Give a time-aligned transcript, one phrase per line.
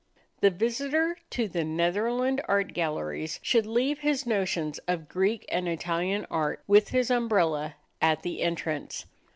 [0.39, 6.25] The visitor to the Netherland art galleries should leave his notions of Greek and Italian
[6.31, 9.05] art with his umbrella, at the entrance.